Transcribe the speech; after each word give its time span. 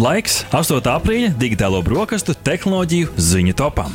Laiks 0.00 0.46
8. 0.56 0.80
aprīļa 0.88 1.34
digitālo 1.36 1.82
brokastu 1.84 2.32
tehnoloģiju 2.32 3.10
ziņu 3.20 3.52
topam. 3.58 3.92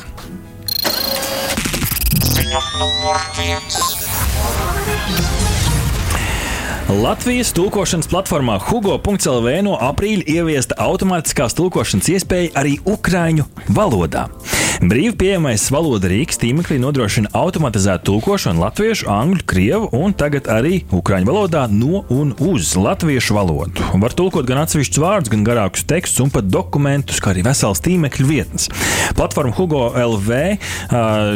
Latvijas 7.02 7.50
tulkošanas 7.58 8.12
platformā 8.12 8.60
Hugo.CLV 8.68 9.56
no 9.66 9.80
aprīļa 9.82 10.30
ieviesta 10.36 10.78
automātiskās 10.86 11.58
tulkošanas 11.58 12.12
iespēja 12.14 12.54
arī 12.62 12.78
ukraiņu 12.86 13.50
valodā. 13.74 14.28
Brīvi 14.84 15.14
pieejamais 15.16 15.64
valoda 15.72 16.10
Rīgas 16.12 16.40
tīmeklī 16.42 16.76
nodrošina 16.82 17.30
automatizētu 17.38 18.10
tulkošanu 18.10 18.60
latviešu, 18.60 19.08
angļu, 19.08 19.44
krievu 19.48 19.88
un 19.96 20.12
tagad 20.18 20.50
arī 20.52 20.82
ukraiņu 20.92 21.30
valodā 21.30 21.62
no 21.72 22.02
un 22.12 22.34
uz 22.44 22.74
latviešu 22.76 23.38
valodu. 23.38 23.86
Var 24.04 24.16
tulkot 24.20 24.48
gan 24.50 24.60
atsevišķus 24.66 25.00
vārdus, 25.00 25.32
gan 25.32 25.46
garākus 25.48 25.86
tekstus 25.88 26.20
un 26.26 26.34
pat 26.34 26.50
dokumentus, 26.52 27.22
kā 27.24 27.32
arī 27.32 27.46
vesels 27.48 27.80
tīmekļu 27.86 28.28
vietnes. 28.28 28.68
Platforma 29.16 29.56
Hugo 29.56 29.86
LV 29.96 30.42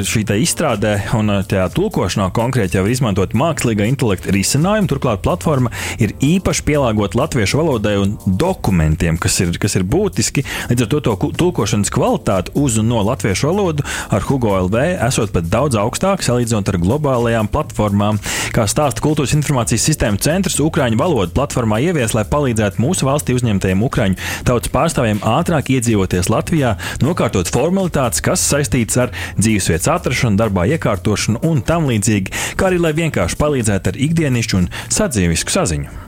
šī 0.10 0.26
izstrādē 0.44 0.98
un 1.16 1.32
tajā 1.48 1.70
tulkošanā 1.78 2.28
konkrēti 2.36 2.76
jau 2.76 2.84
ir 2.84 2.96
izmantot 2.98 3.38
mākslīgā 3.40 3.88
intelekta 3.88 4.36
risinājumu. 4.36 4.92
Turklāt 4.92 5.24
platforma 5.24 5.72
ir 6.02 6.12
īpaši 6.20 6.68
pielāgota 6.68 7.22
latviešu 7.22 7.62
valodai 7.62 7.96
un 8.02 8.18
dokumentiem, 8.26 9.18
kas 9.22 9.40
ir, 9.46 9.56
kas 9.62 9.80
ir 9.80 9.88
būtiski. 9.88 10.44
Līdz 10.74 10.86
ar 10.86 10.92
to, 10.92 11.02
to 11.08 11.34
tulkošanas 11.40 11.94
kvalitāte 11.94 12.54
uz 12.60 12.78
un 12.82 12.92
no 12.92 13.02
latviešu 13.06 13.29
latviešu 13.30 13.48
valodu 13.48 13.84
ar 14.10 14.22
Hugo 14.22 14.56
LV 14.66 14.76
esot 15.06 15.32
pat 15.34 15.46
daudz 15.46 15.78
augstāk 15.78 16.24
salīdzinot 16.26 16.70
ar 16.70 16.78
globālajām 16.82 17.50
platformām. 17.52 18.18
Kā 18.56 18.66
stāsta 18.66 19.04
Kultūras 19.06 19.36
informācijas 19.38 19.86
sistēmu 19.86 20.18
centrs, 20.18 20.58
Ukrāņu 20.60 20.98
valodu 20.98 21.34
platformā 21.36 21.80
ievies, 21.86 22.16
lai 22.18 22.26
palīdzētu 22.26 22.82
mūsu 22.82 23.06
valstī 23.06 23.36
uzņemtajiem 23.38 23.84
Ukrāņu 23.86 24.18
tautas 24.50 24.74
pārstāvjiem 24.74 25.22
ātrāk 25.22 25.70
iedzīvoties 25.76 26.32
Latvijā, 26.34 26.76
nokārtot 27.04 27.52
formalitātes, 27.54 28.24
kas 28.26 28.44
saistītas 28.50 28.98
ar 29.06 29.14
dzīvesvietas 29.38 29.92
atrašanu, 29.94 30.40
darbā 30.42 30.66
iekārtošanu 30.74 31.44
un 31.46 31.62
tam 31.62 31.86
līdzīgi, 31.92 32.34
kā 32.58 32.72
arī 32.72 32.82
lai 32.82 32.96
vienkārši 32.98 33.38
palīdzētu 33.40 33.94
ar 33.94 34.02
ikdienišķu 34.10 34.62
un 34.64 34.70
sadzīvisku 34.90 35.54
saziņu. 35.54 36.00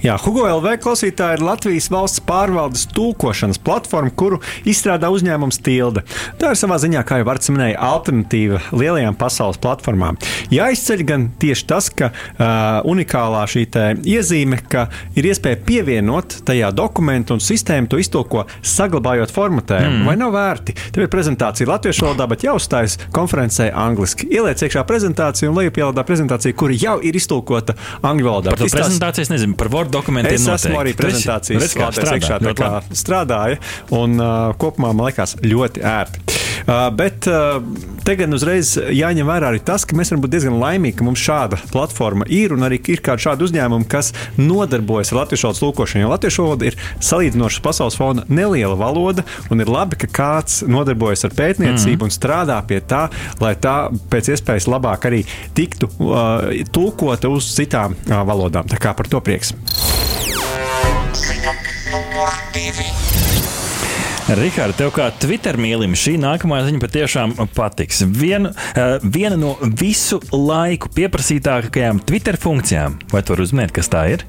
Jā, 0.00 0.14
Hugo 0.16 0.46
LV 0.48 0.78
klausītāja 0.80 1.36
ir 1.36 1.42
Latvijas 1.44 1.90
valsts 1.92 2.22
pārvaldes 2.24 2.86
tulkošanas 2.96 3.60
platforma, 3.60 4.08
kuru 4.16 4.38
izstrādā 4.64 5.10
uzņēmums 5.12 5.60
Tilde. 5.60 6.06
Tā 6.40 6.54
ir 6.54 6.60
savā 6.70 6.84
ziņā, 6.84 7.00
kā 7.02 7.18
jau 7.18 7.26
Vārts 7.26 7.50
minēja, 7.50 7.78
alternatīva 7.82 8.60
lielajām 8.70 9.16
pasaules 9.18 9.58
platformām. 9.62 10.18
Jāizceļ 10.54 11.00
gan 11.08 11.26
tieši 11.42 11.64
tas, 11.66 11.88
ka 11.90 12.10
uh, 12.12 12.86
unikālā 12.86 13.42
šī 13.50 13.64
iezīme, 14.06 14.60
ka 14.70 14.86
ir 15.18 15.26
iespēja 15.30 15.58
pievienot 15.66 16.40
tajā 16.46 16.70
dokumentu 16.74 17.34
un 17.34 17.42
sistēmu 17.42 17.90
to 17.90 17.98
iztulko, 17.98 18.44
saglabājot 18.62 19.32
formatējumu. 19.34 19.98
Mm. 20.00 20.06
Vai 20.06 20.16
nav 20.20 20.34
vērti? 20.36 20.76
Tev 20.94 21.06
ir 21.06 21.10
prezentācija 21.10 21.68
latviešu 21.70 22.06
valodā, 22.06 22.28
bet 22.30 22.46
jāuzstājas 22.46 22.98
konferencē 23.14 23.70
angliski. 23.74 24.28
Ieliec 24.30 24.62
iekšā 24.62 24.84
prezentāciju 24.86 25.50
un 25.50 25.58
lejupielādā 25.58 26.06
prezentāciju, 26.06 26.58
kura 26.60 26.78
jau 26.78 26.96
ir 27.02 27.18
iztulkota 27.18 27.74
angļu 28.06 28.30
valodā. 28.30 28.54
Par 28.54 28.62
to 28.62 28.70
prezentāciju 28.70 29.26
es 29.26 29.34
nezinu, 29.34 29.58
par 29.58 29.72
Word 29.74 29.94
dokumentiem. 29.94 30.38
Es 30.38 30.46
noteikti. 30.46 30.70
esmu 30.70 30.82
arī 30.84 30.94
prezentācijas 30.98 31.70
strādājis 31.74 32.14
iekšā, 32.18 32.40
tā 32.46 32.56
kā 32.58 32.72
strādāja, 32.94 33.60
un 33.94 34.18
uh, 34.18 34.54
kopumā 34.60 34.94
man 34.94 35.10
liekas 35.10 35.38
ļoti 35.46 35.86
ērti. 35.94 36.40
Bet 36.66 37.26
te 38.04 38.16
gan 38.18 38.34
uzreiz 38.36 38.74
jāņem 38.76 39.28
vērā 39.28 39.50
arī 39.52 39.60
tas, 39.64 39.84
ka 39.88 39.96
mēs 39.98 40.12
varam 40.12 40.24
būt 40.24 40.34
diezgan 40.34 40.58
laimīgi, 40.60 40.96
ka 40.98 41.06
mums 41.06 41.22
šāda 41.22 41.60
platforma 41.72 42.26
ir 42.30 42.54
un 42.54 42.66
arī 42.66 42.80
ir 42.92 43.02
kāda 43.04 43.24
šāda 43.24 43.46
uzņēmuma, 43.46 43.88
kas 43.90 44.12
nodarbojas 44.38 45.12
ar 45.12 45.22
latviešu 45.22 45.48
valodas 45.48 45.62
tulkošanu. 45.64 46.04
Jo 46.04 46.12
latviešu 46.12 46.46
valoda 46.46 46.70
ir 46.70 46.78
salīdzinoši 47.10 47.62
pasaules 47.64 47.98
fona 47.98 48.26
neliela 48.28 48.76
valoda, 48.78 49.24
un 49.50 49.62
ir 49.62 49.70
labi, 49.70 49.98
ka 50.00 50.10
kāds 50.20 50.60
nodarbojas 50.68 51.26
ar 51.28 51.36
pētniecību 51.36 52.00
mm. 52.00 52.08
un 52.08 52.14
strādā 52.14 52.58
pie 52.66 52.80
tā, 52.80 53.06
lai 53.42 53.54
tā 53.60 53.76
pēc 54.12 54.32
iespējas 54.34 54.68
labāk 54.70 55.08
arī 55.10 55.22
tiktu 55.56 55.90
uh, 55.98 56.50
tulkota 56.72 57.30
uz 57.32 57.52
citām 57.56 57.96
uh, 57.96 58.20
valodām. 58.26 58.68
Tā 58.70 58.80
kā 58.80 58.94
par 58.96 59.10
to 59.10 59.22
prieks. 59.24 59.54
Rikārd, 64.30 64.76
tev 64.78 64.92
kā 64.94 65.08
Twitter 65.18 65.56
mīlim, 65.58 65.96
šī 65.98 66.12
nākamā 66.22 66.60
ziņa 66.62 66.78
patiešām 66.84 67.32
patiks. 67.50 68.04
Vien, 68.14 68.46
uh, 68.46 69.02
viena 69.02 69.34
no 69.34 69.56
visu 69.80 70.20
laiku 70.30 70.92
pieprasītākajām 70.94 71.98
Twitter 72.06 72.38
funkcijām. 72.38 73.00
Vai 73.10 73.24
tu 73.26 73.34
vari 73.34 73.48
uzminēt, 73.48 73.74
kas 73.74 73.90
tā 73.90 74.04
ir? 74.12 74.22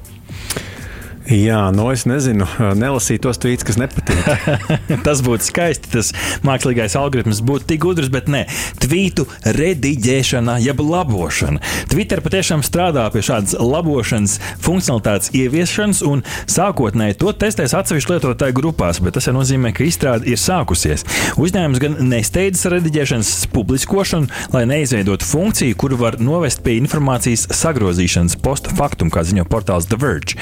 Jā, 1.30 1.68
nu 1.70 1.84
es 1.92 2.02
nezinu, 2.08 2.46
nelasīju 2.74 3.20
tos 3.22 3.38
tvītus, 3.38 3.66
kas 3.68 3.76
nepatīk. 3.78 4.24
tas 5.06 5.20
būtu 5.22 5.46
skaisti. 5.46 5.90
Tas 5.92 6.10
mākslīgais 6.42 6.96
algoritms 6.98 7.42
būtu 7.46 7.68
tik 7.70 7.82
gudrs, 7.84 8.10
bet 8.10 8.26
nē, 8.32 8.42
tvītu 8.82 9.28
rediģēšana, 9.46 10.56
jeb 10.64 10.82
labošana. 10.82 11.62
Twitter 11.92 12.22
patiešām 12.24 12.64
strādā 12.66 13.04
pie 13.14 13.22
šādas 13.22 13.54
labošanas 13.54 14.38
funkcionalitātes 14.64 15.30
ieviešanas, 15.38 16.02
un 16.06 16.24
sākotnēji 16.50 17.20
to 17.22 17.30
testēs 17.44 17.76
atsevišķu 17.78 18.16
lietotāju 18.16 18.58
grupās, 18.58 18.98
bet 19.04 19.14
tas 19.18 19.30
jau 19.30 19.36
nozīmē, 19.36 19.70
ka 19.76 19.86
izstrāde 19.86 20.26
ir 20.32 20.42
sākusies. 20.42 21.06
Uzņēmums 21.38 21.82
gan 21.82 21.96
nesteidzas 22.10 22.66
rediģēšanas 22.74 23.32
publiskošanu, 23.54 24.30
lai 24.56 24.64
neizveidotu 24.74 25.28
funkciju, 25.28 25.78
kuru 25.78 26.02
var 26.02 26.18
novest 26.18 26.64
pie 26.66 26.80
informācijas 26.82 27.46
sagrozīšanas 27.62 28.40
post 28.42 28.72
factum, 28.74 29.12
kā 29.12 29.22
ziņo 29.28 29.46
portāls 29.46 29.86
The 29.86 30.02
Verge. 30.02 30.40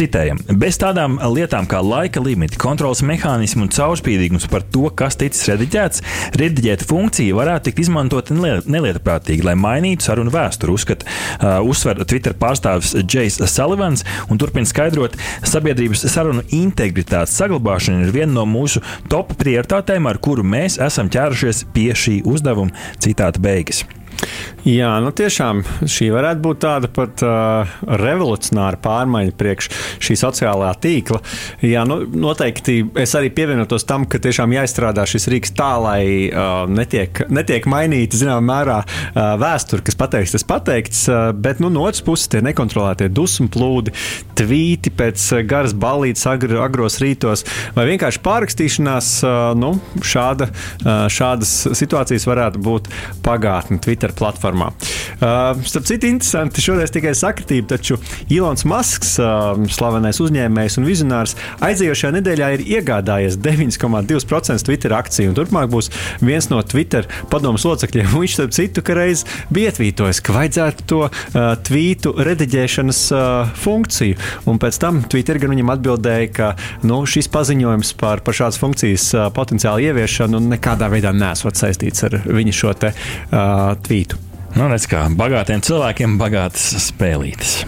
Citējam, 0.00 0.38
bez 0.56 0.78
tādām 0.80 1.18
lietām 1.34 1.66
kā 1.68 1.82
laika 1.84 2.22
limiti, 2.24 2.56
kontrols 2.60 3.02
mehānismu 3.04 3.66
un 3.66 3.72
caurspīdīgums 3.74 4.46
par 4.48 4.64
to, 4.72 4.86
kas 4.96 5.18
ticis 5.20 5.44
rediģēts, 5.50 6.00
rediģēta 6.40 6.86
funkcija 6.88 7.36
varētu 7.36 7.66
tikt 7.66 7.82
izmantota 7.84 8.32
nelietprātīgi, 8.32 9.44
lai 9.44 9.58
mainītu 9.60 10.08
sarunu 10.08 10.32
vēsturi. 10.32 10.72
Uzskat, 10.78 11.04
uh, 11.04 11.58
uzsver 11.68 12.00
Twitter 12.08 12.32
pārstāvis 12.32 12.94
Džejs 13.04 13.42
Salivans 13.52 14.06
un 14.32 14.40
turpina 14.40 14.72
skaidrot, 14.72 15.20
sabiedrības 15.44 16.08
sarunu 16.08 16.48
integritātes 16.48 17.36
saglabāšana 17.36 18.08
ir 18.08 18.16
viena 18.22 18.38
no 18.40 18.48
mūsu 18.48 18.80
top 19.12 19.36
prioritātēm, 19.36 20.08
ar 20.08 20.24
kuru 20.24 20.48
mēs 20.48 20.80
esam 20.80 21.12
ķērušies 21.12 21.66
pie 21.76 21.90
šī 21.92 22.22
uzdevuma. 22.24 22.72
Citāta 23.04 23.42
beigas. 23.42 23.84
Jā, 24.68 24.90
nu 25.00 25.08
tiešām 25.16 25.62
šī 25.88 26.10
varētu 26.12 26.42
būt 26.44 26.58
tāda 26.60 26.88
pat 26.92 27.22
uh, 27.24 27.70
revolucionāra 27.96 28.76
pārmaiņa 28.84 29.32
priekš 29.40 29.70
šī 30.04 30.16
sociālā 30.20 30.74
tīkla. 30.82 31.22
Jā, 31.64 31.86
nu, 31.88 32.02
noteikti 32.04 32.82
es 33.00 33.14
arī 33.16 33.30
pievienotos 33.32 33.86
tam, 33.88 34.04
ka 34.04 34.20
tiešām 34.20 34.52
jāizstrādā 34.52 35.06
šis 35.08 35.30
rīks 35.32 35.54
tā, 35.56 35.70
lai 35.80 36.02
uh, 36.28 36.68
netiek, 36.68 37.22
netiek 37.32 37.68
mainīta 37.72 38.20
zināmā 38.20 38.44
mērā 38.50 38.76
uh, 38.82 39.20
vēsture, 39.40 39.84
kas 39.86 39.96
pateikts, 40.02 40.36
tas 40.36 40.44
pateikts, 40.52 41.06
uh, 41.08 41.30
bet 41.32 41.62
nu, 41.64 41.72
no 41.72 41.86
otras 41.88 42.04
puses 42.04 42.28
tie 42.28 42.44
nekontrolētie 42.44 43.08
dusmu 43.08 43.48
plūdi, 43.54 43.96
tvīti 44.36 44.92
pēc 44.92 45.24
garas 45.48 45.72
balītas 45.72 46.26
agr, 46.28 46.58
agros 46.60 47.00
rītos 47.00 47.46
vai 47.78 47.88
vienkārši 47.94 48.20
pārrakstīšanās, 48.28 49.10
uh, 49.24 49.40
nu, 49.56 49.72
šāda, 50.04 50.50
uh, 50.52 51.08
šādas 51.08 51.56
situācijas 51.80 52.28
varētu 52.28 52.60
būt 52.68 52.92
pagātne 53.24 53.80
Twitter 53.80 54.09
platformā 54.16 54.40
platformā. 54.40 54.70
Uh, 55.20 55.60
starp 55.64 55.84
citu, 55.84 56.08
interesanti, 56.08 56.62
šoreiz 56.64 56.92
tikai 56.94 57.12
sakritība, 57.16 57.74
taču 57.74 57.98
Ilons 58.32 58.64
Masks, 58.64 59.16
uh, 59.20 59.58
slavenais 59.70 60.20
uzņēmējs 60.22 60.78
un 60.80 60.86
vizionārs, 60.88 61.36
aizdījošajā 61.64 62.14
nedēļā 62.16 62.50
ir 62.56 62.64
iegādājies 62.78 63.36
9,2% 63.42 64.64
Twitter 64.66 64.94
akciju, 64.96 65.34
turpmāk 65.36 65.68
būs 65.72 65.90
viens 66.24 66.48
no 66.50 66.62
Twitter 66.62 67.08
padomus 67.32 67.66
locekļiem. 67.68 68.08
Viņš, 68.14 68.36
starp 68.38 68.54
citu, 68.56 68.84
reiz 68.96 69.24
bija 69.52 69.70
ietvītojis, 69.70 70.22
ka 70.24 70.36
vajadzētu 70.36 70.86
to 70.90 71.02
uh, 71.06 71.38
tvītu 71.68 72.14
rediģēšanas 72.30 73.02
uh, 73.12 73.52
funkciju, 73.60 74.16
un 74.50 74.60
pēc 74.62 74.80
tam 74.82 75.02
Twitter 75.10 75.40
gan 75.42 75.54
viņam 75.54 75.74
atbildēja, 75.76 76.30
ka 76.36 76.50
nu, 76.88 77.02
šis 77.08 77.28
paziņojums 77.32 77.92
par, 78.00 78.24
par 78.24 78.36
šādas 78.36 78.60
funkcijas 78.62 79.10
uh, 79.16 79.28
potenciālu 79.36 79.90
ieviešanu 79.90 80.40
nekādā 80.48 80.88
veidā 80.92 81.12
nesot 81.16 81.60
saistīts 81.60 82.08
ar 82.08 82.20
viņa 82.24 82.56
šo 82.56 82.74
te 82.80 82.94
uh, 82.94 83.76
tvītu. 83.84 83.99
Nu, 84.56 84.66
redz, 84.70 84.86
kā 84.90 85.04
bagātiem 85.14 85.62
cilvēkiem 85.62 86.16
bagātas 86.20 86.72
spēlītes. 86.88 87.60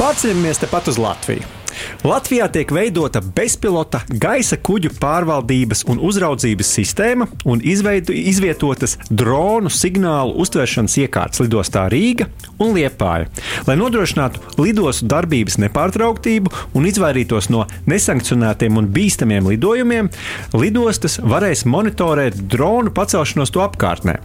Pārceļamies 0.00 0.62
tepat 0.62 0.92
uz 0.92 1.00
Latviju. 1.00 1.59
Latvijā 2.04 2.48
tiek 2.52 2.70
veidota 2.72 3.20
bezpilota 3.20 4.00
gaisa 4.10 4.56
kuģu 4.56 4.92
pārvaldības 5.00 5.84
un 5.90 6.00
uzraudzības 6.04 6.70
sistēma 6.78 7.28
un 7.48 7.62
izveidu, 7.64 8.14
izvietotas 8.16 8.96
dronu 9.10 9.70
signālu 9.72 10.36
uztveršanas 10.42 10.96
iekārtas 11.02 11.42
lidostā 11.44 11.86
Rīga 11.92 12.28
un 12.60 12.74
Liepāja, 12.76 13.28
lai 13.66 13.76
nodrošinātu 13.80 14.60
lidostu 14.60 15.08
darbības 15.10 15.58
nepārtrauktību 15.62 16.52
un 16.76 16.88
izvairītos 16.88 17.50
no 17.52 17.66
nesankcionētiem 17.90 18.78
un 18.80 18.88
bīstamiem 18.94 19.48
lidojumiem. 19.52 20.10
Lidostas 20.56 21.18
varēs 21.22 21.66
monitorēt 21.68 22.38
dronu 22.50 22.92
pacelšanos 22.96 23.52
to 23.54 23.64
apkārtnē. 23.64 24.18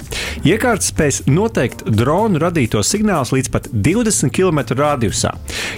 Iekārtas 0.46 0.92
spēs 0.92 1.22
noteikt 1.30 1.86
dronu 1.90 2.40
radītos 2.44 2.92
signālus 2.92 3.34
līdz 3.36 3.52
pat 3.54 3.70
20 3.74 4.34
km 4.36 4.64
radiusā. 4.78 5.34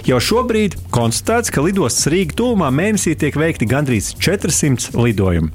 Jau 0.08 0.18
šobrīd 0.22 0.76
konstatēts, 0.94 1.52
ka 1.54 1.62
lidostas 1.78 2.08
Rīgas 2.10 2.34
tuvumā 2.38 2.68
mēnesī 2.74 3.12
tiek 3.18 3.36
veikti 3.38 3.66
gandrīz 3.68 4.10
400 4.18 4.98
lidojumi. 4.98 5.52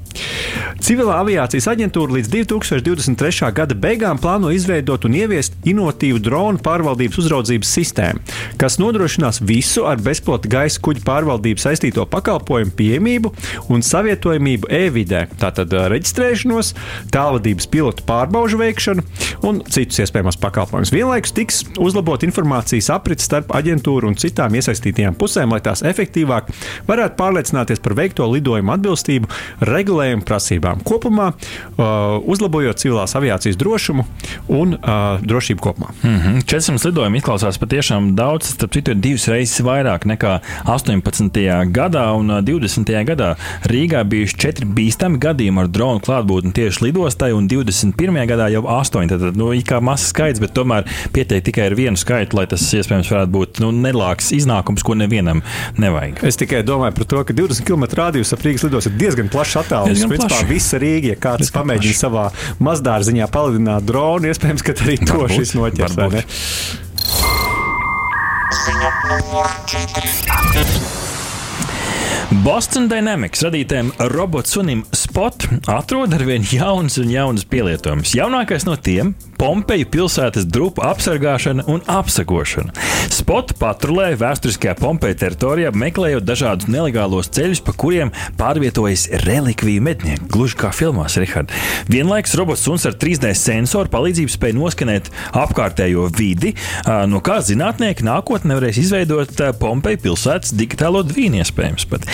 Civilā 0.84 1.18
aviācijas 1.20 1.66
aģentūra 1.68 2.16
līdz 2.16 2.30
2023. 2.32 3.50
gada 3.56 3.76
beigām 3.76 4.18
plāno 4.20 4.48
izveidot 4.52 5.04
un 5.04 5.16
ieviest 5.18 5.56
inovatīvu 5.68 6.22
dronu 6.24 6.60
pārvaldības 6.64 7.20
uzraudzības 7.20 7.72
sistēmu, 7.76 8.22
kas 8.60 8.78
nodrošinās 8.80 9.42
visu 9.44 9.84
ar 9.88 10.00
bezpilota 10.00 10.48
gaisa 10.48 10.80
kuģu 10.84 11.04
pārvaldību 11.04 11.60
saistīto 11.60 12.06
pakalpojumu 12.08 12.72
pieejamību 12.78 13.32
un 13.74 13.84
savietojamību 13.84 14.72
e-vidē, 14.72 15.26
tātad 15.40 15.72
reģistrēšanos, 15.92 16.72
tālvadības 17.12 17.68
pilotu 17.72 18.06
pārbaužu 18.08 18.60
veikšanu 18.60 19.04
un 19.44 19.60
citus 19.68 20.00
iespējamos 20.06 20.40
pakalpojumus. 20.40 20.94
Vienlaikus 20.94 21.36
tiks 21.36 21.62
uzlabot 21.76 22.24
informācijas 22.24 22.90
aprits 22.96 23.28
starp 23.28 23.52
aģentūru 23.56 24.08
un 24.08 24.18
citām 24.20 24.56
iesaistītajām 24.56 25.20
pusēm, 25.20 25.52
lai 25.52 25.62
tās 25.64 25.84
efektīvāk 26.04 26.50
varētu 26.88 27.18
pārliecināties 27.18 27.82
par 27.84 27.96
veikto 27.98 28.26
lidojumu 28.30 28.74
atbilstību 28.74 29.30
regulējumu 29.64 30.24
prasībām. 30.26 30.82
Kopumā 30.86 31.30
uh, 31.32 32.20
uzlabojot 32.30 32.80
civilās 32.82 33.16
aviācijas 33.16 33.58
drošumu 33.60 34.04
un 34.52 34.76
uh, 34.76 35.22
drošību 35.24 35.64
kopumā. 35.64 35.92
Mm 36.02 36.16
-hmm. 36.16 36.44
400 36.44 36.90
lidojumu 36.90 37.16
izklausās 37.16 37.58
patiešām 37.58 38.14
daudz, 38.14 38.52
starp 38.54 38.72
citu, 38.72 38.90
ir 38.90 38.96
divas 38.96 39.28
reizes 39.28 39.60
vairāk 39.60 40.06
nekā 40.06 40.38
18. 40.64 41.72
gadā 41.72 42.04
un 42.12 42.28
20. 42.44 43.04
gadā. 43.04 43.34
Rīgā 43.64 44.04
bijuši 44.04 44.38
četri 44.38 44.66
bīstami 44.66 45.18
gadījumi 45.18 45.60
ar 45.60 45.68
dronu 45.68 46.00
klātbūtni 46.00 46.52
tieši 46.52 46.84
lidostai, 46.84 47.32
un 47.32 47.48
21. 47.48 48.26
gadā 48.26 48.50
jau 48.52 48.64
astoņi. 48.80 49.08
Tad, 49.08 49.36
nu, 49.36 49.52
kā 49.64 49.80
mazs 49.80 50.08
skaits, 50.08 50.40
bet 50.40 50.52
tomēr 50.54 50.84
pietiek 51.12 51.44
tikai 51.44 51.66
ar 51.66 51.74
vienu 51.74 51.96
skaitu, 51.96 52.36
lai 52.36 52.46
tas 52.46 52.74
iespējams 52.74 53.10
varētu 53.10 53.30
būt 53.30 53.60
nu, 53.60 53.70
nelāks 53.72 54.32
iznākums, 54.32 54.82
ko 54.82 54.94
nevienam 54.94 55.42
nevajag. 55.94 56.24
Es 56.26 56.36
tikai 56.40 56.62
domāju 56.66 56.94
par 56.98 57.04
to, 57.10 57.18
ka 57.28 57.32
20 57.36 57.64
km 57.66 57.84
rādījus 58.00 58.32
ap 58.34 58.40
Rīgas 58.44 58.64
lidos 58.66 58.88
ir 58.90 58.94
diezgan 58.98 59.28
plašs 59.32 59.56
attālums. 59.62 60.04
Principā 60.10 60.38
visa 60.48 60.76
Rīga, 60.82 61.06
ja 61.14 61.18
kāds 61.20 61.40
diezgan 61.44 61.58
pamēģina 61.60 61.92
plaši. 61.92 62.02
savā 62.02 62.24
mazdārziņā 62.64 63.26
palidināt 63.34 63.82
dronu, 63.88 64.24
iespējams, 64.32 64.62
ka 64.66 64.70
arī 64.84 64.96
to 65.04 65.14
varbūt, 65.22 65.36
šis 65.38 65.50
noķers. 65.58 65.94
4. 65.94 65.98
Boston 72.44 72.84
Dynamics 72.90 73.42
radītājiem 73.44 73.90
robotsunim 74.10 74.80
Spot 74.96 75.44
atrod 75.70 76.14
ar 76.16 76.22
vien 76.26 76.42
jaunas 76.44 76.98
un 77.00 77.08
jaunas 77.12 77.44
pielietojumus. 77.48 78.14
Jaunākais 78.18 78.64
no 78.66 78.74
tiem- 78.76 79.14
Pompeju 79.38 79.88
pilsētas 79.90 80.46
drupu 80.46 80.82
apsargāšana 80.86 81.66
un 81.70 81.82
apsakošana. 81.90 82.74
Spot 83.14 83.52
patrulē 83.60 84.12
vēsturiskajā 84.18 84.74
Pompeju 84.78 85.16
teritorijā, 85.20 85.72
meklējot 85.74 86.24
dažādus 86.26 86.68
nelegālos 86.70 87.28
ceļus, 87.34 87.62
pa 87.64 87.74
kuriem 87.76 88.12
pārvietojas 88.38 89.06
relikviju 89.24 89.82
mednieki, 89.84 90.28
gluži 90.32 90.58
kā 90.60 90.70
filmās, 90.74 91.18
Rihard. 91.20 91.52
Vienlaikus 91.90 92.34
robots 92.38 92.64
suns 92.64 92.86
ar 92.88 92.96
3D 92.98 93.32
sensoru 93.38 93.92
palīdzību 93.92 94.32
spēja 94.32 94.58
noskanēt 94.58 95.10
apkārtējo 95.44 96.08
vidi, 96.16 96.54
no 97.10 97.20
kā 97.24 97.40
zinātnieki 97.44 98.06
nākotnē 98.06 98.58
varēs 98.58 98.80
izveidot 98.82 99.44
Pompeju 99.60 100.00
pilsētas 100.08 100.54
digitālo 100.56 101.04
dvīnu 101.06 101.42
iespējams. 101.42 101.86
Pat. 101.90 102.08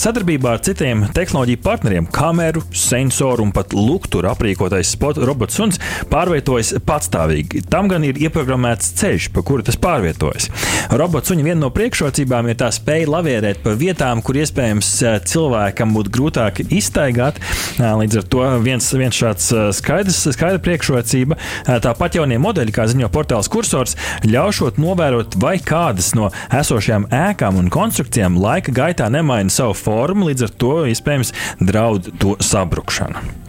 Sadarbībā 0.00 0.54
ar 0.56 0.64
citiem 0.64 1.06
tehnoloģiju 1.16 1.62
partneriem, 1.64 2.08
kameru, 2.14 2.62
sensoru 2.76 3.44
un 3.46 3.52
pat 3.56 3.74
lukturu 3.76 4.30
aprīkotais 4.30 4.94
robots 5.20 5.58
suns 5.58 5.80
pārvietojas 6.50 6.82
patstāvīgi. 6.86 7.62
Tam 7.70 7.88
gan 7.88 8.04
ir 8.04 8.18
ieprogrammēts 8.18 8.94
ceļš, 8.98 9.30
pa 9.34 9.42
kuru 9.46 9.62
tas 9.62 9.78
pārvietojas. 9.78 10.48
Robots 10.90 11.30
suņa 11.30 11.44
viena 11.46 11.60
no 11.60 11.70
priekšrocībām 11.70 12.48
ir 12.50 12.58
tā 12.58 12.70
spēja 12.74 13.08
lavierēt 13.10 13.62
pa 13.62 13.74
vietām, 13.78 14.22
kur 14.22 14.38
iespējams 14.40 14.90
eh, 15.02 15.18
cilvēkam 15.30 15.94
būtu 15.94 16.12
grūtāk 16.16 16.62
iztaigāt. 16.66 17.38
Eh, 17.78 17.86
līdz 18.02 18.20
ar 18.20 18.26
to 18.32 18.46
viens, 18.64 18.90
viens 18.92 19.16
šāds 19.16 19.50
skaidrs, 19.78 20.22
skaidra 20.34 20.60
priekšrocība. 20.62 21.38
Tāpat 21.84 22.18
jaunie 22.18 22.40
modeļi, 22.42 22.74
kā 22.74 22.86
ziņo 22.90 23.10
portāls 23.12 23.50
kursors, 23.50 23.96
ļaušot 24.26 24.80
novērot, 24.82 25.38
vai 25.40 25.56
kādas 25.62 26.12
no 26.18 26.30
esošajām 26.56 27.08
ēkām 27.14 27.60
un 27.60 27.70
konstrukcijām 27.72 28.40
laika 28.40 28.74
gaitā 28.74 29.10
nemaina 29.12 29.52
savu 29.52 29.76
formu, 29.78 30.30
līdz 30.30 30.48
ar 30.48 30.56
to 30.64 30.74
iespējams 30.90 31.34
draud 31.60 32.10
to 32.20 32.36
sabrukšana. 32.42 33.39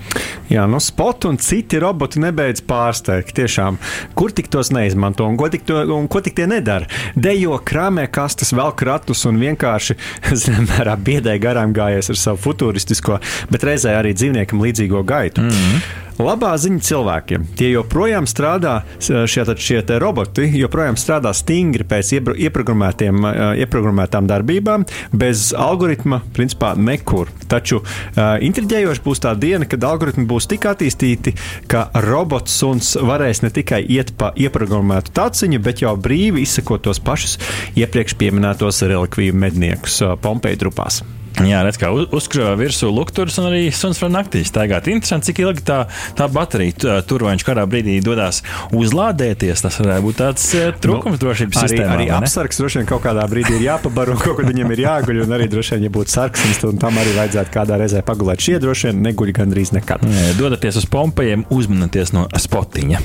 Jā, 0.51 0.65
nu, 0.67 0.81
spot 0.83 1.25
un 1.29 1.37
citi 1.39 1.79
roboti 1.79 2.19
nebeidz 2.19 2.63
pārsteigt. 2.67 3.31
Tiešām, 3.37 3.77
kur 4.17 4.33
tik 4.35 4.49
tos 4.51 4.71
neizmanto 4.75 5.23
un 5.27 5.37
ko 5.39 5.47
tik, 5.51 5.63
to, 5.67 5.79
un 5.95 6.09
ko 6.11 6.19
tik 6.23 6.35
tie 6.35 6.47
nedara? 6.51 6.89
Dejo 7.15 7.55
krāmē 7.67 8.07
kastes, 8.11 8.51
vēl 8.57 8.75
kratus 8.75 9.23
un 9.29 9.39
vienkārši, 9.41 9.95
zināmā 10.43 10.67
mērā, 10.73 10.97
biedē 10.99 11.37
garām 11.41 11.75
gājies 11.75 12.11
ar 12.11 12.19
savu 12.19 12.43
futūristisko, 12.49 13.21
bet 13.51 13.67
reizē 13.67 13.95
arī 13.99 14.15
dzīvniekam 14.17 14.63
līdzīgo 14.63 15.03
gaitu. 15.07 15.47
Mm 15.47 15.55
-hmm. 15.55 16.09
Labā 16.19 16.51
ziņa 16.59 16.81
cilvēkiem. 16.85 17.45
Tie 17.57 17.71
joprojām 17.71 18.27
strādā, 18.29 18.81
šie, 18.99 19.45
šie 19.55 19.81
roboti 20.01 20.47
joprojām 20.59 20.97
strādā 20.99 21.31
stingri 21.35 21.85
pēc 21.87 22.11
ieprogrammētām 22.17 24.27
darbībām, 24.29 24.85
bez 25.13 25.51
algoritma, 25.57 26.21
principā 26.35 26.73
nekur. 26.75 27.31
Taču 27.51 27.81
uh, 27.81 28.37
intriģējoši 28.43 29.05
būs 29.05 29.23
tā 29.23 29.33
diena, 29.39 29.67
kad 29.69 29.83
algoritmi 29.87 30.27
būs 30.29 30.49
tik 30.51 30.67
attīstīti, 30.71 31.35
ka 31.71 31.87
robots 32.07 32.59
suns 32.61 32.93
varēs 32.99 33.43
ne 33.45 33.53
tikai 33.53 33.81
iet 33.87 34.13
pa 34.17 34.33
ieprogrammētu 34.35 35.15
taciņu, 35.17 35.63
bet 35.63 35.85
jau 35.85 35.95
brīvi 35.97 36.45
izsekot 36.45 36.85
tos 36.87 37.01
pašus 37.03 37.39
iepriekš 37.79 38.19
minētos 38.21 38.83
relikviju 38.85 39.35
medniekus 39.35 40.01
uh, 40.05 40.15
Pompeja 40.21 40.59
trupās. 40.61 41.01
Jā, 41.39 41.61
redz, 41.63 41.77
kā 41.79 41.89
uzkrāja 41.89 42.57
virsū 42.59 42.89
lukturus 42.91 43.37
un 43.41 43.47
arī 43.49 43.61
suns 43.73 43.99
var 44.01 44.11
naktī 44.13 44.43
staigāt. 44.45 44.89
Interesanti, 44.91 45.29
cik 45.31 45.39
ilgi 45.45 45.63
tā, 45.65 45.77
tā 46.17 46.27
baterija 46.31 46.99
tur 47.07 47.23
vai 47.25 47.33
viņš 47.35 47.45
kādā 47.47 47.63
brīdī 47.69 47.95
dodas 48.03 48.41
uzlādēties. 48.75 49.63
Tas 49.63 49.79
varētu 49.81 50.05
būt 50.05 50.19
tāds 50.21 50.47
trūkums 50.83 51.15
nu, 51.15 51.21
drošības 51.23 51.61
arī, 51.61 51.71
sistēmā. 51.71 51.95
Arī 51.95 52.09
apsargs 52.17 52.61
droši 52.61 52.81
vien 52.81 52.89
kaut 52.91 53.03
kādā 53.05 53.25
brīdī 53.31 53.57
ir 53.57 53.67
jāpabaro, 53.69 54.17
kaut 54.23 54.37
kur 54.41 54.49
viņam 54.49 54.75
ir 54.75 54.83
jāguļ, 54.85 55.23
un 55.25 55.35
arī 55.39 55.47
droši 55.51 55.77
vien, 55.77 55.87
ja 55.87 55.95
būtu 55.97 56.13
sarksnis, 56.13 56.61
tad 56.61 56.81
tam 56.83 56.99
arī 57.01 57.15
vajadzētu 57.17 57.55
kādā 57.55 57.79
reizē 57.81 58.03
pagulēt. 58.05 58.43
Šie 58.43 58.59
droši 58.61 58.91
vien 58.91 59.01
neguļ 59.07 59.33
gandrīz 59.39 59.73
nekad. 59.77 60.05
Jā, 60.05 60.35
dodaties 60.37 60.81
uz 60.83 60.89
pompējiem, 60.91 61.47
uzmanieties 61.53 62.13
no 62.17 62.27
spotiņa. 62.35 63.01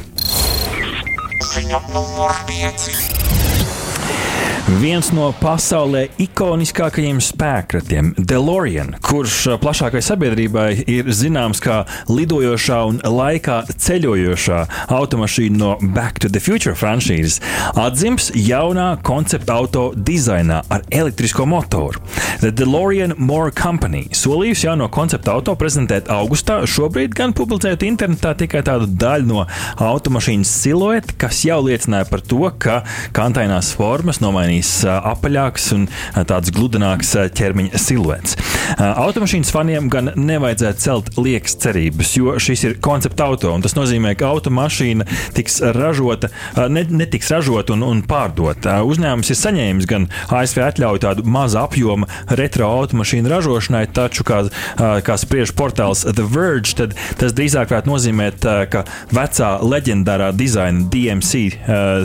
Ziņa 1.46 1.81
numur 1.94 2.34
5. 2.50 3.17
Viens 4.66 5.12
no 5.14 5.28
pasaulē 5.38 6.08
ikoniskākajiem 6.18 7.20
spēkratiem, 7.23 8.08
DeLorean, 8.18 8.96
kurš 8.99 9.52
plašākai 9.62 10.00
sabiedrībai 10.02 10.73
ir 10.90 11.06
zināms 11.14 11.61
kā 11.62 11.76
lidojošā 12.11 12.78
un 12.88 12.99
laikā 12.99 13.61
ceļojošā 13.70 14.58
automašīna 14.96 15.61
no 15.61 15.76
Back 15.94 16.18
to 16.18 16.26
the 16.35 16.42
Future 16.42 16.75
franšīzes, 16.75 17.38
atdzims 17.78 18.32
jaunā 18.35 18.88
koncepta 19.06 19.54
auto 19.54 19.85
dizainā 19.94 20.64
ar 20.66 20.82
elektrisko 20.90 21.46
motoru. 21.46 22.02
The 22.42 22.50
DeLorean 22.50 23.14
More 23.23 23.54
Company 23.54 24.08
solījusi 24.11 24.66
jauno 24.66 24.90
koncepta 24.90 25.37
auto 25.38 25.54
prezentēt 25.54 26.11
augustā, 26.11 26.58
šobrīd 26.66 27.14
gan 27.14 27.37
publicēt 27.38 27.87
internetā 27.87 28.35
tikai 28.42 28.64
tādu 28.66 28.90
daļu 28.90 29.30
no 29.30 29.46
automašīnas 29.92 30.58
silueta, 30.58 31.14
kas 31.23 31.44
jau 31.46 31.62
liecināja 31.68 32.11
par 32.11 32.26
to, 32.26 32.42
ka 32.58 32.82
kantainās 33.14 33.70
formas 33.78 34.18
nomainīja 34.25 34.55
pamanījis 34.56 34.86
apaļāks 34.86 35.66
un 35.75 35.86
tāds 36.28 36.52
gludināks 36.54 37.12
ķermeņa 37.36 37.78
siluets. 37.80 38.36
Automašīnas 38.78 39.52
faniem 39.52 39.88
gan 39.92 40.12
nevajadzētu 40.16 40.80
celt 40.80 41.10
liekas 41.18 41.56
cerības, 41.60 42.14
jo 42.16 42.36
šis 42.38 42.64
ir 42.64 42.76
koncepta 42.80 43.26
auto, 43.26 43.52
un 43.52 43.62
tas 43.62 43.76
nozīmē, 43.76 44.14
ka 44.16 44.30
automašīna 44.32 45.06
tiks 45.36 45.60
ražota, 45.76 46.30
ne, 46.68 46.84
netiks 46.88 47.30
ražota 47.30 47.75
un, 47.75 47.84
un 47.86 48.02
pārdota. 48.06 48.80
Uzņēmums 48.86 49.30
ir 49.30 49.40
saņēmis 49.40 49.88
gan 49.90 50.08
ASV 50.30 50.62
atļauju 50.66 51.02
tādu 51.04 51.26
mazu 51.26 51.60
apjomu 51.60 52.08
retro 52.38 52.70
automašīnu 52.80 53.30
ražošanai, 53.30 53.86
taču, 53.94 54.25
kā, 54.26 54.42
kā 54.76 55.18
spriež 55.20 55.54
portāls 55.56 56.06
The 56.06 56.26
Verge, 56.26 56.76
tad 56.78 56.96
tas 57.20 57.34
drīzāk 57.36 57.70
varētu 57.72 57.92
nozīmēt, 57.92 58.46
ka 58.72 58.84
vecā 59.14 59.52
leģendārā 59.62 60.32
dizaina 60.36 60.86
DMC 60.92 61.44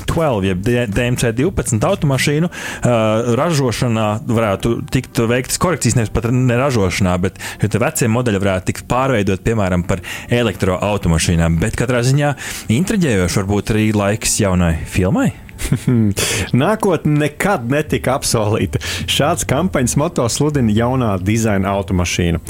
12, 0.09 0.49
jeb 0.51 0.65
DMC 0.91 1.33
12 1.37 1.89
automašīna 1.91 2.40
automašīnu 2.41 2.49
uh, 2.49 3.35
ražošanā 3.37 4.07
varētu 4.27 4.73
tikt 4.91 5.21
veiktas 5.29 5.59
korekcijas, 5.61 5.97
nevis 5.97 6.13
pat 6.13 6.29
ne 6.31 6.57
ražošanā, 6.57 7.17
bet 7.21 7.39
vecie 7.61 8.07
modeļi 8.11 8.41
varētu 8.41 8.71
tikt 8.71 8.87
pārveidot, 8.87 9.43
piemēram, 9.43 9.85
par 9.87 10.01
elektroautomašīnām. 10.29 11.59
Bet 11.61 11.77
katrā 11.79 12.01
ziņā 12.05 12.35
intriģējoši 12.69 13.41
varbūt 13.41 13.75
arī 13.75 13.91
laiks 13.95 14.39
jaunai 14.41 14.75
filmai. 14.85 15.31
Nākotnē 16.63 17.21
nekad 17.21 17.67
netika 17.71 18.15
apsolīta. 18.17 18.81
Šāds 19.09 19.45
kampaņas 19.49 19.97
moto 19.99 20.25
sludina 20.31 20.73
jaunā 20.73 21.11
dizaina 21.21 21.71
automašīna. 21.75 22.41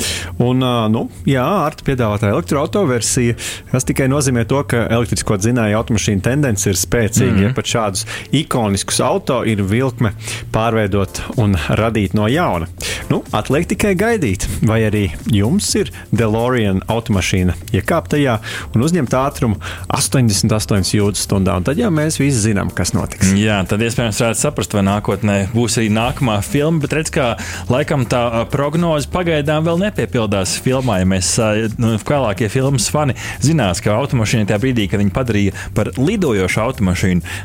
Un, 0.42 0.64
nu, 0.94 1.04
jā, 1.30 1.44
Arta 1.44 1.86
piedāvātā 1.88 2.32
elektroautoversija, 2.32 3.36
kas 3.72 3.88
tikai 3.88 4.08
nozīmē 4.12 4.46
to, 4.50 4.62
ka 4.70 4.86
elektrisko 4.88 5.38
dzinēju 5.42 5.80
automašīnu 5.82 6.26
tendence 6.26 6.70
ir 6.70 6.80
spēcīga. 6.80 7.32
Mm 7.32 7.38
-hmm. 7.38 7.50
Ja 7.50 7.54
pat 7.56 7.66
šādus 7.66 8.06
ikoniskus 8.32 9.02
auto 9.02 9.44
ir 9.46 9.64
vilkme 9.64 10.14
pārveidot 10.54 11.22
un 11.38 11.58
radīt 11.70 12.14
no 12.14 12.28
jauna. 12.28 12.68
Nu, 13.10 13.24
atliek 13.32 13.68
tikai 13.68 13.96
gaidīt, 13.96 14.48
vai 14.62 14.82
arī 14.90 15.10
jums 15.26 15.76
ir 15.76 15.92
DeLorean 16.12 16.82
automašīna, 16.88 17.54
iekāpt 17.74 18.14
tajā 18.16 18.40
un 18.76 18.82
uzņemt 18.82 19.14
ātrumu 19.14 19.56
88 19.88 20.96
jūdzes 20.96 21.28
stundā. 21.28 21.58
Un 21.58 21.64
tad 21.64 21.78
jau 21.78 21.92
mēs 21.92 22.20
visi 22.20 22.40
zinām, 22.40 22.72
kas 22.74 22.94
notiek 22.94 23.01
notiks. 23.02 23.34
Jā, 23.38 23.60
tad 23.68 23.82
iespējams 23.84 24.22
varētu 24.22 24.42
saprast, 24.42 24.76
vai 24.78 24.84
nākotnē 24.88 25.38
būs 25.56 25.78
arī 25.82 25.90
nākamā 25.94 26.38
filma, 26.46 26.82
bet 26.84 26.96
redz, 26.98 27.12
kā 27.14 27.28
laikam 27.72 28.06
tā 28.10 28.46
prognoze 28.54 29.10
pagaidām 29.12 29.66
vēl 29.66 29.82
nepiepildās 29.88 30.58
filmā. 30.64 31.02
Ja 31.02 31.10
mēs 31.10 31.34
nu, 31.82 31.96
vēlākie 31.98 32.50
filmas 32.52 32.90
fani 32.94 33.16
zinās, 33.44 33.82
ka 33.84 33.96
automašīna 33.98 34.50
tajā 34.50 34.62
brīdī, 34.62 34.88
kad 34.92 35.02
viņi 35.02 35.16
padarīja 35.16 35.56
par 35.78 35.92
lidojošu 35.98 36.62
automašīnu, 36.66 37.36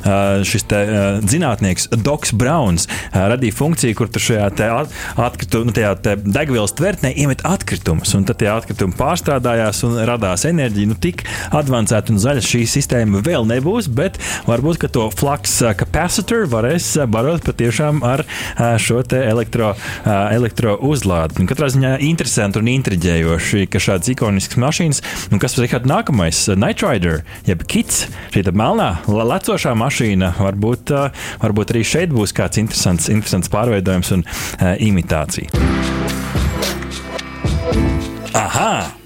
šis 0.46 0.66
te, 0.70 0.82
zinātnieks 1.26 1.88
Doks 1.96 2.34
Browns 2.36 2.88
radīja 3.14 3.56
funkciju, 3.56 3.96
kur 3.98 4.10
tur 4.12 4.25
šajā 4.26 4.50
atkritumā, 5.26 5.68
nu, 5.68 5.75
te 5.75 6.16
degvielas 6.25 6.75
tvertnē 6.76 7.12
iemet 7.16 7.44
atkritumus, 7.46 8.12
un 8.18 8.26
tad 8.28 8.40
tie 8.42 8.50
atkritumi 8.52 8.96
pārstrādājās 8.98 9.82
un 9.88 9.98
radās 10.08 10.46
enerģija. 10.48 10.90
Nu, 10.90 10.98
tik 11.00 11.25
avansēta 11.56 12.12
un 12.12 12.20
zaļa 12.22 12.42
šī 12.44 12.64
sistēma 12.76 13.22
vēl 13.26 13.46
nebūs, 13.48 13.88
bet 13.92 14.18
varbūt 14.48 14.86
to 14.92 15.06
flaks 15.14 15.45
flux 15.46 15.76
capacitor 15.78 16.46
varēs 16.50 16.88
barot 17.10 17.44
patiešām 17.46 18.02
ar 18.06 18.22
šo 18.82 19.02
elektro, 19.16 19.74
elektro 20.06 20.76
uzlādi. 20.82 21.40
Un 21.42 21.50
katrā 21.50 21.68
ziņā 21.72 21.96
interesanti 22.06 22.60
un 22.60 22.70
intriģējoši, 22.72 23.66
ka 23.70 23.82
šādas 23.82 24.10
ikoniskas 24.14 24.60
mašīnas, 24.62 25.02
un 25.30 25.42
kas 25.42 25.56
ir 25.58 25.68
nākamais, 25.86 26.42
Night 26.56 26.82
Rider, 26.82 27.22
jeb 27.46 27.64
Kits, 27.70 28.06
šī 28.34 28.44
melnā 28.50 28.90
lecošā 29.06 29.74
mašīna, 29.78 30.34
varbūt, 30.40 30.94
varbūt 31.44 31.74
arī 31.74 31.86
šeit 31.86 32.14
būs 32.14 32.34
kāds 32.36 32.60
interesants, 32.62 33.10
interesants 33.12 33.52
pārveidojums 33.52 34.14
un 34.18 34.26
imitācija. 34.82 35.50
Aha! 38.36 39.05